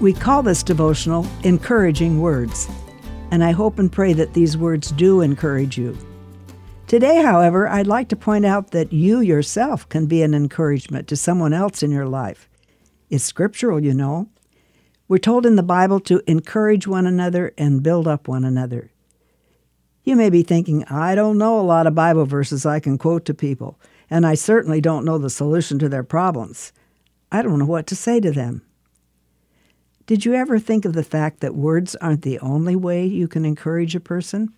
We 0.00 0.12
call 0.12 0.44
this 0.44 0.62
devotional 0.62 1.26
Encouraging 1.42 2.20
Words, 2.20 2.68
and 3.32 3.42
I 3.42 3.50
hope 3.50 3.80
and 3.80 3.90
pray 3.90 4.12
that 4.12 4.32
these 4.32 4.56
words 4.56 4.92
do 4.92 5.22
encourage 5.22 5.76
you. 5.76 5.98
Today, 6.86 7.20
however, 7.20 7.66
I'd 7.66 7.88
like 7.88 8.08
to 8.10 8.16
point 8.16 8.46
out 8.46 8.70
that 8.70 8.92
you 8.92 9.18
yourself 9.18 9.88
can 9.88 10.06
be 10.06 10.22
an 10.22 10.34
encouragement 10.34 11.08
to 11.08 11.16
someone 11.16 11.52
else 11.52 11.82
in 11.82 11.90
your 11.90 12.06
life. 12.06 12.48
It's 13.10 13.24
scriptural, 13.24 13.82
you 13.82 13.92
know. 13.92 14.28
We're 15.08 15.18
told 15.18 15.44
in 15.44 15.56
the 15.56 15.64
Bible 15.64 15.98
to 16.00 16.22
encourage 16.30 16.86
one 16.86 17.04
another 17.04 17.52
and 17.58 17.82
build 17.82 18.06
up 18.06 18.28
one 18.28 18.44
another. 18.44 18.92
You 20.04 20.14
may 20.14 20.30
be 20.30 20.44
thinking, 20.44 20.84
I 20.84 21.16
don't 21.16 21.38
know 21.38 21.58
a 21.58 21.62
lot 21.62 21.88
of 21.88 21.96
Bible 21.96 22.24
verses 22.24 22.64
I 22.64 22.78
can 22.78 22.98
quote 22.98 23.24
to 23.24 23.34
people, 23.34 23.80
and 24.08 24.24
I 24.24 24.34
certainly 24.34 24.80
don't 24.80 25.04
know 25.04 25.18
the 25.18 25.28
solution 25.28 25.80
to 25.80 25.88
their 25.88 26.04
problems. 26.04 26.72
I 27.32 27.42
don't 27.42 27.58
know 27.58 27.66
what 27.66 27.88
to 27.88 27.96
say 27.96 28.20
to 28.20 28.30
them. 28.30 28.62
Did 30.08 30.24
you 30.24 30.32
ever 30.32 30.58
think 30.58 30.86
of 30.86 30.94
the 30.94 31.04
fact 31.04 31.40
that 31.40 31.54
words 31.54 31.94
aren't 31.96 32.22
the 32.22 32.38
only 32.38 32.74
way 32.74 33.04
you 33.04 33.28
can 33.28 33.44
encourage 33.44 33.94
a 33.94 34.00
person? 34.00 34.54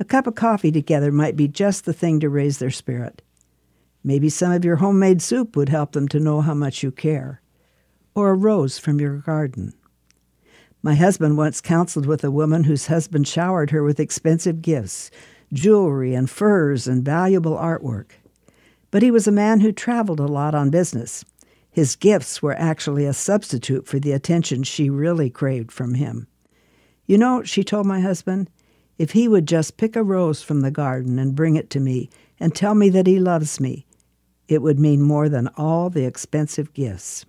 A 0.00 0.04
cup 0.04 0.26
of 0.26 0.34
coffee 0.34 0.72
together 0.72 1.12
might 1.12 1.36
be 1.36 1.46
just 1.46 1.84
the 1.84 1.92
thing 1.92 2.20
to 2.20 2.30
raise 2.30 2.56
their 2.56 2.70
spirit. 2.70 3.20
Maybe 4.02 4.30
some 4.30 4.50
of 4.50 4.64
your 4.64 4.76
homemade 4.76 5.20
soup 5.20 5.56
would 5.56 5.68
help 5.68 5.92
them 5.92 6.08
to 6.08 6.18
know 6.18 6.40
how 6.40 6.54
much 6.54 6.82
you 6.82 6.90
care. 6.90 7.42
Or 8.14 8.30
a 8.30 8.34
rose 8.34 8.78
from 8.78 8.98
your 8.98 9.18
garden. 9.18 9.74
My 10.82 10.94
husband 10.94 11.36
once 11.36 11.60
counseled 11.60 12.06
with 12.06 12.24
a 12.24 12.30
woman 12.30 12.64
whose 12.64 12.86
husband 12.86 13.28
showered 13.28 13.72
her 13.72 13.82
with 13.82 14.00
expensive 14.00 14.62
gifts, 14.62 15.10
jewelry 15.52 16.14
and 16.14 16.30
furs 16.30 16.88
and 16.88 17.04
valuable 17.04 17.58
artwork. 17.58 18.12
But 18.90 19.02
he 19.02 19.10
was 19.10 19.26
a 19.26 19.32
man 19.32 19.60
who 19.60 19.70
traveled 19.70 20.18
a 20.18 20.24
lot 20.24 20.54
on 20.54 20.70
business. 20.70 21.26
His 21.72 21.96
gifts 21.96 22.42
were 22.42 22.54
actually 22.58 23.06
a 23.06 23.14
substitute 23.14 23.86
for 23.86 23.98
the 23.98 24.12
attention 24.12 24.62
she 24.62 24.90
really 24.90 25.30
craved 25.30 25.72
from 25.72 25.94
him. 25.94 26.26
You 27.06 27.16
know, 27.16 27.42
she 27.42 27.64
told 27.64 27.86
my 27.86 28.00
husband, 28.00 28.50
if 28.98 29.12
he 29.12 29.26
would 29.26 29.48
just 29.48 29.78
pick 29.78 29.96
a 29.96 30.02
rose 30.02 30.42
from 30.42 30.60
the 30.60 30.70
garden 30.70 31.18
and 31.18 31.34
bring 31.34 31.56
it 31.56 31.70
to 31.70 31.80
me 31.80 32.10
and 32.38 32.54
tell 32.54 32.74
me 32.74 32.90
that 32.90 33.06
he 33.06 33.18
loves 33.18 33.58
me, 33.58 33.86
it 34.48 34.60
would 34.60 34.78
mean 34.78 35.00
more 35.00 35.30
than 35.30 35.48
all 35.56 35.88
the 35.88 36.04
expensive 36.04 36.74
gifts. 36.74 37.24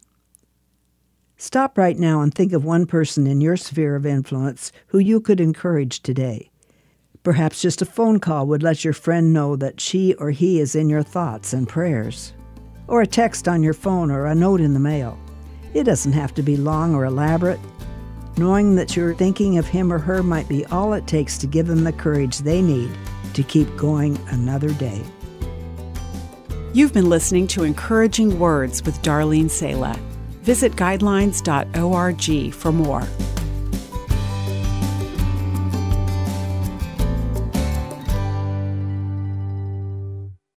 Stop 1.37 1.77
right 1.77 1.97
now 1.97 2.19
and 2.19 2.33
think 2.33 2.51
of 2.51 2.65
one 2.65 2.85
person 2.85 3.25
in 3.25 3.39
your 3.39 3.55
sphere 3.55 3.95
of 3.95 4.05
influence 4.05 4.73
who 4.87 4.99
you 4.99 5.21
could 5.21 5.39
encourage 5.39 6.01
today. 6.01 6.51
Perhaps 7.23 7.61
just 7.61 7.81
a 7.81 7.85
phone 7.85 8.19
call 8.19 8.45
would 8.47 8.61
let 8.61 8.83
your 8.83 8.93
friend 8.93 9.31
know 9.31 9.55
that 9.55 9.79
she 9.79 10.13
or 10.15 10.31
he 10.31 10.59
is 10.59 10.75
in 10.75 10.89
your 10.89 11.03
thoughts 11.03 11.53
and 11.53 11.69
prayers 11.69 12.33
or 12.87 13.01
a 13.01 13.07
text 13.07 13.47
on 13.47 13.63
your 13.63 13.73
phone 13.73 14.11
or 14.11 14.25
a 14.25 14.35
note 14.35 14.61
in 14.61 14.73
the 14.73 14.79
mail. 14.79 15.17
It 15.73 15.83
doesn't 15.83 16.13
have 16.13 16.33
to 16.35 16.43
be 16.43 16.57
long 16.57 16.93
or 16.93 17.05
elaborate. 17.05 17.59
Knowing 18.37 18.75
that 18.75 18.95
you're 18.95 19.13
thinking 19.13 19.57
of 19.57 19.67
him 19.67 19.91
or 19.91 19.99
her 19.99 20.23
might 20.23 20.47
be 20.47 20.65
all 20.67 20.93
it 20.93 21.07
takes 21.07 21.37
to 21.39 21.47
give 21.47 21.67
them 21.67 21.83
the 21.83 21.93
courage 21.93 22.39
they 22.39 22.61
need 22.61 22.91
to 23.33 23.43
keep 23.43 23.75
going 23.77 24.17
another 24.29 24.73
day. 24.73 25.01
You've 26.73 26.93
been 26.93 27.09
listening 27.09 27.47
to 27.47 27.63
Encouraging 27.63 28.39
Words 28.39 28.83
with 28.83 28.99
Darlene 29.01 29.49
Sala. 29.49 29.95
Visit 30.41 30.73
guidelines.org 30.73 32.53
for 32.53 32.71
more. 32.71 33.07